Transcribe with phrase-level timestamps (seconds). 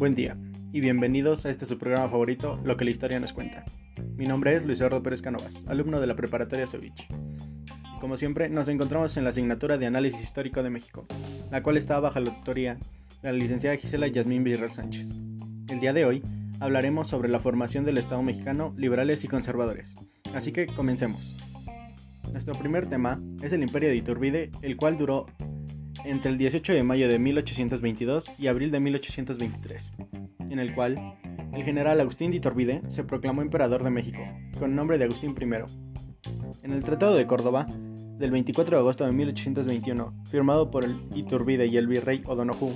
[0.00, 0.34] Buen día
[0.72, 3.66] y bienvenidos a este su programa favorito, Lo que la historia nos cuenta.
[4.16, 7.06] Mi nombre es Luis Eduardo Pérez Canovas, alumno de la preparatoria Sovich.
[8.00, 11.06] Como siempre, nos encontramos en la asignatura de Análisis Histórico de México,
[11.50, 12.78] la cual está bajo la autoría
[13.20, 15.08] de la licenciada Gisela Yasmín Villarreal Sánchez.
[15.68, 16.22] El día de hoy
[16.60, 19.96] hablaremos sobre la formación del Estado mexicano, liberales y conservadores.
[20.32, 21.36] Así que comencemos.
[22.32, 25.26] Nuestro primer tema es el Imperio de Iturbide, el cual duró
[26.04, 29.92] entre el 18 de mayo de 1822 y abril de 1823,
[30.50, 31.14] en el cual
[31.52, 34.20] el general Agustín de Iturbide se proclamó emperador de México,
[34.58, 35.44] con nombre de Agustín I.
[36.62, 37.66] En el Tratado de Córdoba,
[38.18, 42.74] del 24 de agosto de 1821, firmado por el Iturbide y el virrey O'Donoghue,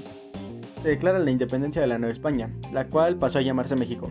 [0.83, 4.11] se declara la independencia de la Nueva España, la cual pasó a llamarse México.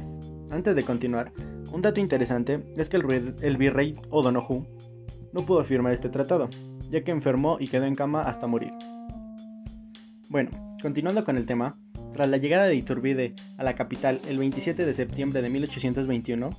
[0.52, 1.32] Antes de continuar,
[1.72, 4.66] un dato interesante es que el, el virrey O'Donoghue
[5.34, 6.50] no pudo firmar este tratado,
[6.90, 8.72] ya que enfermó y quedó en cama hasta morir.
[10.34, 10.50] Bueno,
[10.82, 11.78] continuando con el tema,
[12.12, 16.50] tras la llegada de Iturbide a la capital el 27 de septiembre de 1821,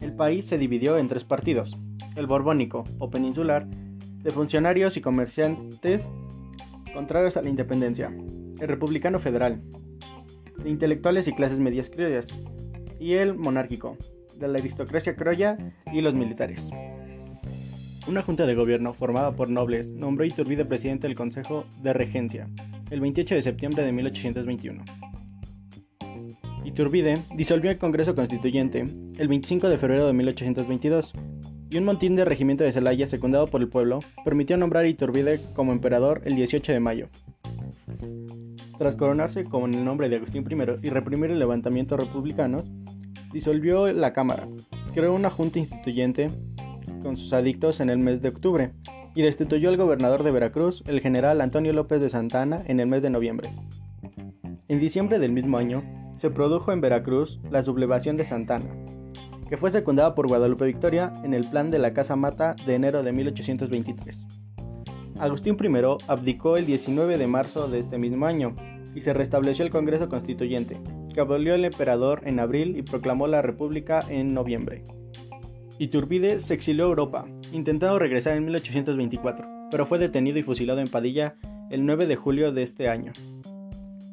[0.00, 1.78] el país se dividió en tres partidos,
[2.16, 6.10] el borbónico o peninsular, de funcionarios y comerciantes
[6.92, 8.12] contrarios a la independencia,
[8.60, 9.62] el republicano federal,
[10.64, 12.26] de intelectuales y clases medias criollas,
[12.98, 13.96] y el monárquico,
[14.36, 15.58] de la aristocracia criolla
[15.92, 16.72] y los militares.
[18.10, 22.48] Una junta de gobierno formada por nobles nombró a Iturbide presidente del Consejo de Regencia
[22.90, 24.82] el 28 de septiembre de 1821.
[26.64, 31.12] Iturbide disolvió el Congreso Constituyente el 25 de febrero de 1822
[31.70, 35.40] y un montín de regimiento de Celaya secundado por el pueblo permitió nombrar a Iturbide
[35.54, 37.08] como emperador el 18 de mayo.
[38.76, 42.64] Tras coronarse con el nombre de Agustín I y reprimir el levantamiento republicano,
[43.32, 44.48] disolvió la Cámara,
[44.94, 46.28] creó una junta instituyente
[47.02, 48.72] con sus adictos en el mes de octubre
[49.14, 53.02] y destituyó al gobernador de Veracruz, el general Antonio López de Santana, en el mes
[53.02, 53.50] de noviembre.
[54.68, 55.82] En diciembre del mismo año,
[56.18, 58.70] se produjo en Veracruz la sublevación de Santana,
[59.48, 63.02] que fue secundada por Guadalupe Victoria en el plan de la Casa Mata de enero
[63.02, 64.26] de 1823.
[65.18, 68.54] Agustín I abdicó el 19 de marzo de este mismo año
[68.94, 70.80] y se restableció el Congreso Constituyente,
[71.12, 74.84] que abolió al emperador en abril y proclamó la República en noviembre.
[75.80, 80.88] Iturbide se exilió a Europa, intentando regresar en 1824, pero fue detenido y fusilado en
[80.88, 81.36] Padilla
[81.70, 83.12] el 9 de julio de este año.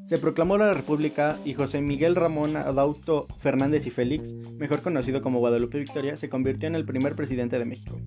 [0.06, 5.40] Se proclamó la República y José Miguel Ramón Adauto Fernández y Félix, mejor conocido como
[5.40, 8.00] Guadalupe Victoria, se convirtió en el primer presidente de México.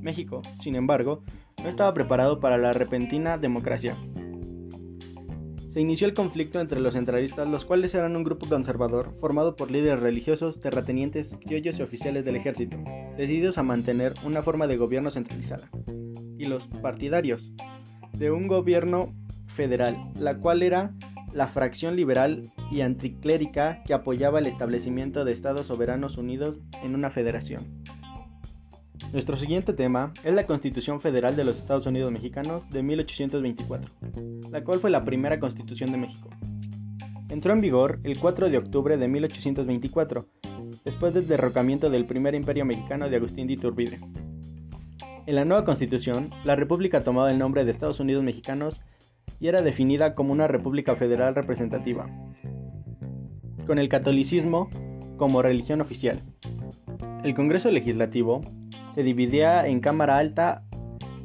[0.00, 1.22] México, sin embargo,
[1.62, 3.94] no estaba preparado para la repentina democracia,
[5.70, 9.70] se inició el conflicto entre los centralistas, los cuales eran un grupo conservador formado por
[9.70, 12.76] líderes religiosos, terratenientes, criollos y oficiales del ejército,
[13.16, 15.70] decididos a mantener una forma de gobierno centralizada,
[16.36, 17.52] y los partidarios
[18.12, 19.14] de un gobierno
[19.46, 20.92] federal, la cual era
[21.32, 27.10] la fracción liberal y anticlérica que apoyaba el establecimiento de Estados soberanos unidos en una
[27.10, 27.80] federación.
[29.12, 33.90] Nuestro siguiente tema es la Constitución Federal de los Estados Unidos Mexicanos de 1824,
[34.52, 36.28] la cual fue la primera constitución de México.
[37.28, 40.28] Entró en vigor el 4 de octubre de 1824,
[40.84, 43.98] después del derrocamiento del primer imperio mexicano de Agustín de Iturbide.
[45.26, 48.80] En la nueva constitución, la república tomaba el nombre de Estados Unidos Mexicanos
[49.40, 52.08] y era definida como una república federal representativa,
[53.66, 54.70] con el catolicismo
[55.16, 56.20] como religión oficial.
[57.24, 58.42] El Congreso Legislativo
[59.00, 60.62] se dividía en Cámara Alta,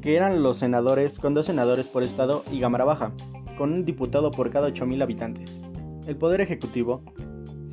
[0.02, 3.12] que eran los senadores, con dos senadores por estado, y Cámara Baja,
[3.58, 5.60] con un diputado por cada 8.000 habitantes.
[6.08, 7.04] El Poder Ejecutivo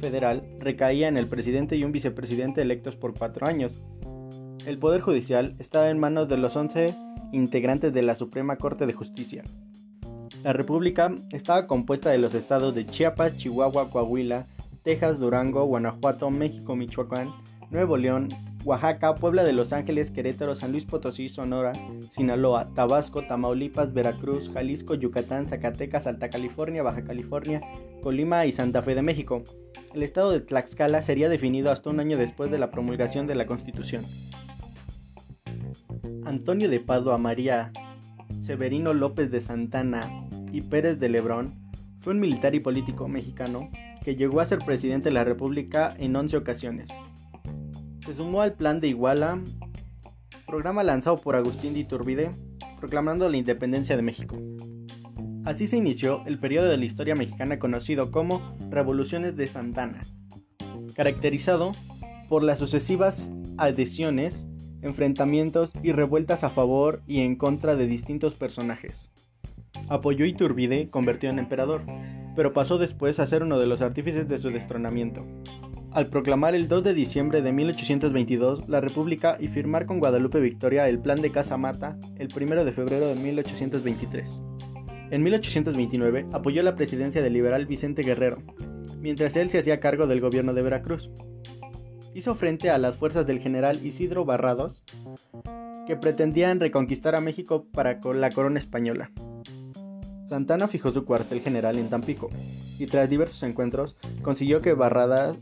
[0.01, 3.85] federal recaía en el presidente y un vicepresidente electos por cuatro años.
[4.67, 6.97] El Poder Judicial estaba en manos de los 11
[7.31, 9.45] integrantes de la Suprema Corte de Justicia.
[10.43, 14.47] La República estaba compuesta de los estados de Chiapas, Chihuahua, Coahuila,
[14.83, 17.31] Texas, Durango, Guanajuato, México, Michoacán,
[17.71, 18.31] Nuevo León,
[18.65, 21.73] Oaxaca, Puebla de Los Ángeles, Querétaro, San Luis Potosí, Sonora,
[22.11, 27.61] Sinaloa, Tabasco, Tamaulipas, Veracruz, Jalisco, Yucatán, Zacatecas, Alta California, Baja California,
[28.03, 29.43] Colima y Santa Fe de México.
[29.95, 33.47] El estado de Tlaxcala sería definido hasta un año después de la promulgación de la
[33.47, 34.05] Constitución.
[36.25, 37.73] Antonio de Padua María,
[38.41, 41.55] Severino López de Santana y Pérez de Lebrón
[41.99, 43.71] fue un militar y político mexicano
[44.05, 46.89] que llegó a ser presidente de la República en 11 ocasiones
[48.05, 49.41] se sumó al Plan de Iguala,
[50.47, 52.31] programa lanzado por Agustín de Iturbide,
[52.81, 54.37] proclamando la independencia de México.
[55.45, 60.03] Así se inició el periodo de la historia mexicana conocido como Revoluciones de Santana,
[60.95, 61.73] caracterizado
[62.29, 64.47] por las sucesivas adhesiones,
[64.83, 69.11] enfrentamientos y revueltas a favor y en contra de distintos personajes.
[69.89, 71.83] Apoyó Iturbide, convertido en emperador,
[72.35, 75.25] pero pasó después a ser uno de los artífices de su destronamiento.
[75.95, 80.89] Al proclamar el 2 de diciembre de 1822 la República y firmar con Guadalupe Victoria
[80.89, 84.41] el Plan de Casa Mata el 1 de febrero de 1823.
[85.11, 88.39] En 1829 apoyó la presidencia del liberal Vicente Guerrero,
[89.01, 91.11] mientras él se hacía cargo del gobierno de Veracruz.
[92.15, 94.83] Hizo frente a las fuerzas del general Isidro Barrados,
[95.87, 99.11] que pretendían reconquistar a México para la corona española.
[100.25, 102.31] Santana fijó su cuartel general en Tampico,
[102.79, 105.37] y tras diversos encuentros consiguió que Barradas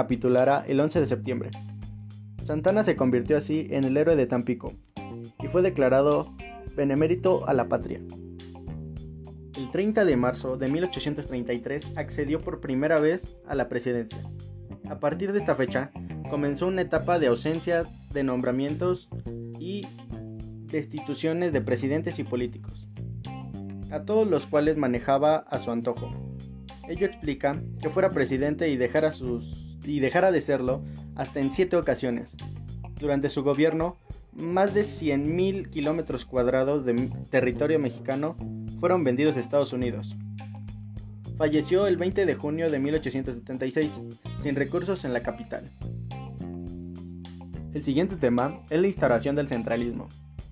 [0.00, 1.50] capitulara el 11 de septiembre.
[2.42, 4.72] Santana se convirtió así en el héroe de Tampico,
[5.42, 6.34] y fue declarado
[6.74, 8.00] benemérito a la patria.
[9.58, 14.22] El 30 de marzo de 1833 accedió por primera vez a la presidencia.
[14.88, 15.90] A partir de esta fecha,
[16.30, 19.10] comenzó una etapa de ausencias, de nombramientos
[19.58, 19.86] y
[20.72, 22.90] destituciones de presidentes y políticos
[23.92, 26.10] a todos los cuales manejaba a su antojo.
[26.88, 30.82] Ello explica que fuera presidente y dejara, sus, y dejara de serlo
[31.16, 32.36] hasta en siete ocasiones.
[32.98, 33.96] Durante su gobierno,
[34.32, 38.36] más de 100.000 kilómetros cuadrados de territorio mexicano
[38.78, 40.16] fueron vendidos a Estados Unidos.
[41.36, 44.00] Falleció el 20 de junio de 1876,
[44.42, 45.70] sin recursos en la capital.
[47.72, 50.08] El siguiente tema es la instauración del centralismo.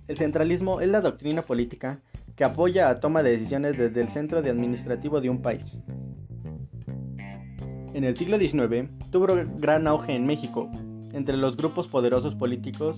[0.06, 2.00] El centralismo es la doctrina política
[2.36, 5.80] que apoya a toma de decisiones desde el centro de administrativo de un país.
[7.98, 10.70] En el siglo XIX tuvo gran auge en México
[11.14, 12.96] entre los grupos poderosos políticos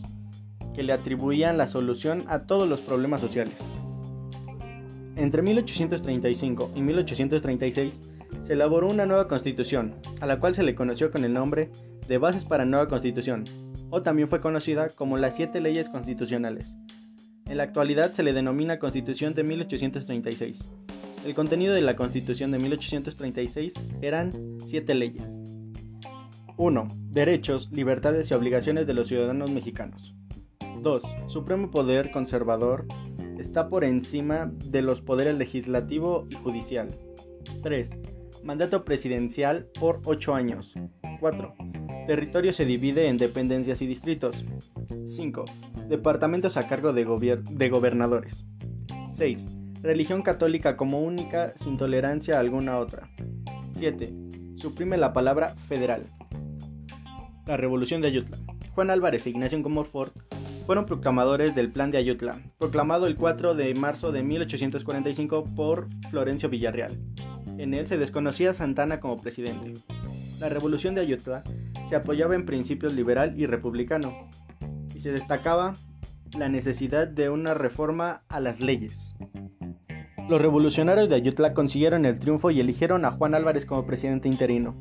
[0.74, 3.70] que le atribuían la solución a todos los problemas sociales.
[5.16, 7.98] Entre 1835 y 1836
[8.42, 11.70] se elaboró una nueva constitución, a la cual se le conoció con el nombre
[12.06, 13.44] de Bases para Nueva Constitución,
[13.88, 16.76] o también fue conocida como las Siete Leyes Constitucionales,
[17.50, 20.70] en la actualidad se le denomina Constitución de 1836.
[21.24, 24.32] El contenido de la Constitución de 1836 eran
[24.66, 25.38] siete leyes.
[26.56, 26.88] 1.
[27.10, 30.14] Derechos, libertades y obligaciones de los ciudadanos mexicanos.
[30.80, 31.02] 2.
[31.28, 32.86] Supremo poder conservador
[33.38, 36.88] está por encima de los poderes legislativo y judicial.
[37.62, 37.98] 3.
[38.42, 40.74] Mandato presidencial por 8 años.
[41.20, 41.54] 4.
[42.06, 44.42] Territorio se divide en dependencias y distritos.
[45.04, 45.44] 5.
[45.86, 47.04] Departamentos a cargo de,
[47.50, 48.46] de gobernadores.
[49.10, 49.59] 6.
[49.82, 53.08] Religión católica como única sin tolerancia a alguna otra.
[53.72, 54.12] 7.
[54.56, 56.02] Suprime la palabra federal.
[57.46, 58.36] La Revolución de Ayutla.
[58.74, 60.14] Juan Álvarez e Ignacio Comonfort
[60.66, 66.50] fueron proclamadores del Plan de Ayutla, proclamado el 4 de marzo de 1845 por Florencio
[66.50, 66.98] Villarreal.
[67.56, 69.72] En él se desconocía a Santana como presidente.
[70.40, 71.42] La Revolución de Ayutla
[71.88, 74.28] se apoyaba en principios liberal y republicano,
[74.94, 75.72] y se destacaba
[76.38, 79.14] la necesidad de una reforma a las leyes.
[80.30, 84.76] Los revolucionarios de Ayutla consiguieron el triunfo y eligieron a Juan Álvarez como presidente interino,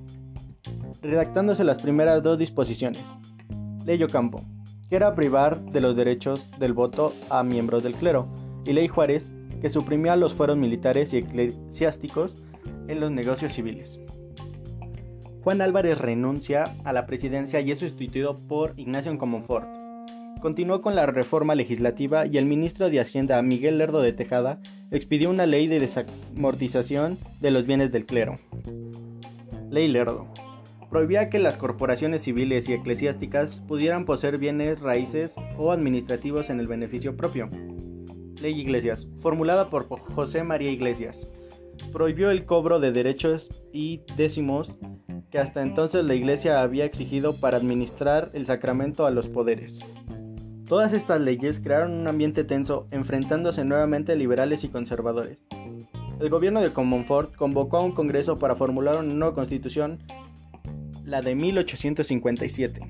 [1.01, 3.17] redactándose las primeras dos disposiciones.
[3.83, 4.43] Ley Ocampo,
[4.91, 8.27] que era privar de los derechos del voto a miembros del clero,
[8.63, 12.35] y Ley Juárez, que suprimía los fueros militares y eclesiásticos
[12.87, 13.99] en los negocios civiles.
[15.43, 19.67] Juan Álvarez renuncia a la presidencia y es sustituido por Ignacio Comonfort.
[20.41, 24.59] Continuó con la reforma legislativa y el ministro de Hacienda Miguel Lerdo de Tejada
[24.91, 28.35] expidió una ley de desamortización de los bienes del clero.
[29.69, 30.27] Ley Lerdo.
[30.89, 36.67] Prohibía que las corporaciones civiles y eclesiásticas pudieran poseer bienes raíces o administrativos en el
[36.67, 37.49] beneficio propio.
[38.41, 41.29] Ley Iglesias, formulada por José María Iglesias.
[41.93, 44.75] Prohibió el cobro de derechos y décimos
[45.29, 49.85] que hasta entonces la Iglesia había exigido para administrar el sacramento a los poderes.
[50.69, 55.39] Todas estas leyes crearon un ambiente tenso, enfrentándose nuevamente liberales y conservadores.
[56.19, 59.97] El gobierno de Comonfort convocó a un congreso para formular una nueva constitución,
[61.03, 62.81] la de 1857.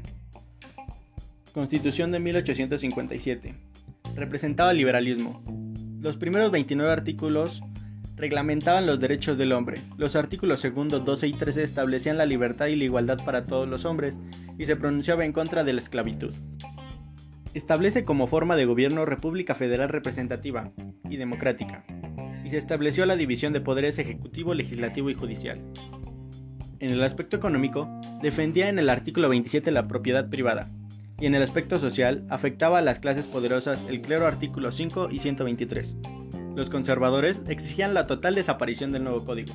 [1.53, 3.55] Constitución de 1857.
[4.13, 5.41] Representaba el liberalismo.
[6.01, 7.61] Los primeros 29 artículos
[8.17, 9.79] reglamentaban los derechos del hombre.
[9.95, 13.85] Los artículos 2, 12 y 13 establecían la libertad y la igualdad para todos los
[13.85, 14.17] hombres
[14.57, 16.33] y se pronunciaba en contra de la esclavitud.
[17.59, 20.71] Establece como forma de gobierno República Federal Representativa
[21.09, 21.83] y Democrática,
[22.45, 25.59] y se estableció la división de poderes ejecutivo, legislativo y judicial.
[26.79, 27.89] En el aspecto económico,
[28.21, 30.69] defendía en el artículo 27 la propiedad privada,
[31.19, 35.19] y en el aspecto social afectaba a las clases poderosas el clero artículo 5 y
[35.19, 35.97] 123.
[36.55, 39.53] Los conservadores exigían la total desaparición del nuevo código.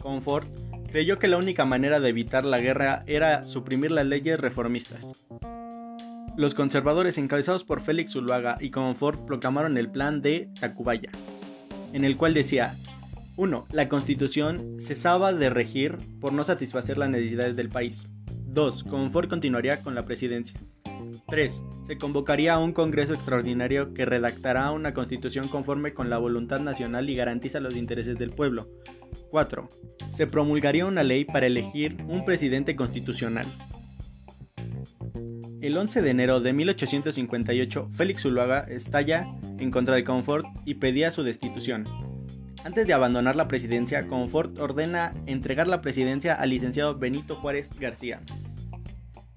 [0.00, 0.46] Comfort
[0.92, 5.26] creyó que la única manera de evitar la guerra era suprimir las leyes reformistas.
[6.36, 11.10] Los conservadores encabezados por Félix Zuluaga y Comfort proclamaron el plan de Tacubaya,
[11.94, 12.76] en el cual decía
[13.36, 13.66] 1.
[13.72, 18.10] La Constitución cesaba de regir por no satisfacer las necesidades del país.
[18.48, 18.84] 2.
[18.84, 20.60] Confort continuaría con la presidencia.
[21.26, 21.62] 3.
[21.86, 27.16] Se convocaría un Congreso extraordinario que redactará una constitución conforme con la voluntad nacional y
[27.16, 28.68] garantiza los intereses del pueblo.
[29.30, 29.68] 4.
[30.12, 33.46] Se promulgaría una ley para elegir un presidente constitucional.
[35.66, 39.26] El 11 de enero de 1858, Félix Zuluaga estalla
[39.58, 41.88] en contra de Confort y pedía su destitución.
[42.62, 48.20] Antes de abandonar la presidencia, Confort ordena entregar la presidencia al licenciado Benito Juárez García.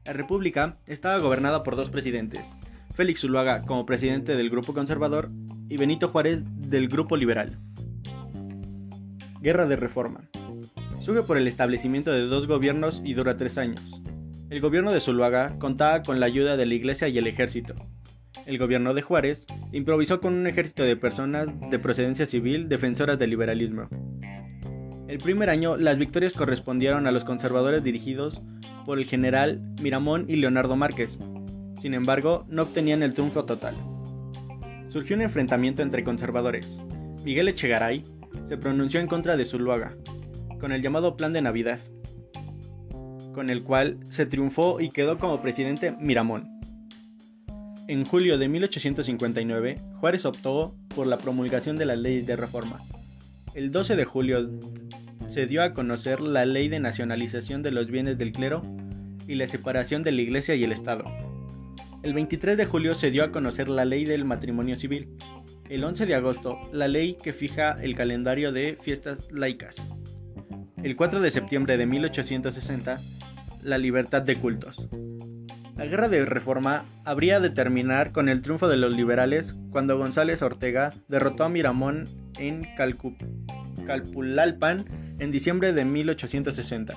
[0.06, 2.56] La República estaba gobernada por dos presidentes,
[2.94, 5.32] Félix Zuluaga como presidente del Grupo Conservador
[5.68, 7.58] y Benito Juárez del Grupo Liberal.
[9.42, 10.30] Guerra de Reforma.
[11.02, 14.00] Surge por el establecimiento de dos gobiernos y dura tres años.
[14.50, 17.76] El gobierno de Zuluaga contaba con la ayuda de la iglesia y el ejército,
[18.46, 23.30] el gobierno de Juárez improvisó con un ejército de personas de procedencia civil defensoras del
[23.30, 23.88] liberalismo.
[25.08, 28.42] El primer año, las victorias correspondieron a los conservadores dirigidos
[28.86, 31.20] por el general Miramón y Leonardo Márquez.
[31.80, 33.76] Sin embargo, no obtenían el triunfo total.
[34.88, 36.80] Surgió un enfrentamiento entre conservadores.
[37.24, 38.04] Miguel Echegaray
[38.48, 39.96] se pronunció en contra de Zuluaga,
[40.60, 41.80] con el llamado Plan de Navidad,
[43.34, 46.60] con el cual se triunfó y quedó como presidente Miramón.
[47.88, 52.80] En julio de 1859, Juárez optó por la promulgación de la ley de reforma.
[53.56, 54.48] El 12 de julio
[55.28, 58.62] se dio a conocer la ley de nacionalización de los bienes del clero
[59.28, 61.06] y la separación de la Iglesia y el Estado.
[62.02, 65.10] El 23 de julio se dio a conocer la ley del matrimonio civil.
[65.68, 69.90] El 11 de agosto, la ley que fija el calendario de fiestas laicas.
[70.82, 73.02] El 4 de septiembre de 1860,
[73.64, 74.88] la libertad de cultos.
[75.76, 80.42] La guerra de reforma habría de terminar con el triunfo de los liberales cuando González
[80.42, 82.08] Ortega derrotó a Miramón
[82.38, 82.66] en
[83.86, 84.86] Calpulalpan
[85.20, 86.96] en diciembre de 1860.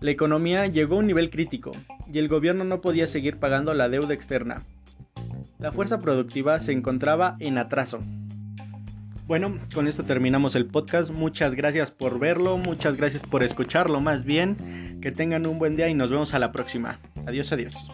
[0.00, 1.72] La economía llegó a un nivel crítico
[2.12, 4.62] y el gobierno no podía seguir pagando la deuda externa.
[5.58, 8.02] La fuerza productiva se encontraba en atraso.
[9.26, 11.10] Bueno, con esto terminamos el podcast.
[11.10, 14.98] Muchas gracias por verlo, muchas gracias por escucharlo más bien.
[15.00, 16.98] Que tengan un buen día y nos vemos a la próxima.
[17.26, 17.90] Adiós, adiós.